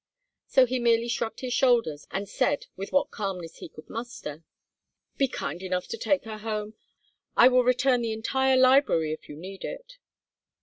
So 0.47 0.65
he 0.65 0.79
merely 0.79 1.07
shrugged 1.07 1.41
his 1.41 1.53
shoulders 1.53 2.07
and 2.09 2.27
said, 2.27 2.65
with 2.75 2.91
what 2.91 3.11
calmness 3.11 3.57
he 3.57 3.69
could 3.69 3.87
muster: 3.87 4.43
"Be 5.17 5.27
kind 5.27 5.61
enough 5.61 5.85
to 5.89 5.95
take 5.99 6.23
her 6.23 6.39
home. 6.39 6.73
I 7.37 7.47
will 7.49 7.63
return 7.63 8.01
the 8.01 8.11
entire 8.13 8.57
library 8.57 9.13
if 9.13 9.29
you 9.29 9.35
need 9.35 9.63
it." 9.63 9.99